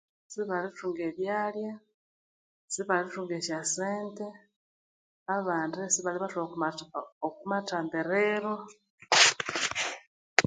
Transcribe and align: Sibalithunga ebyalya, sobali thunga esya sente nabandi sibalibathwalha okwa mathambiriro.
Sibalithunga 0.31 1.01
ebyalya, 1.09 1.73
sobali 2.73 3.07
thunga 3.13 3.33
esya 3.39 3.59
sente 3.75 4.27
nabandi 5.25 5.81
sibalibathwalha 5.93 6.79
okwa 7.27 7.45
mathambiriro. 7.49 8.53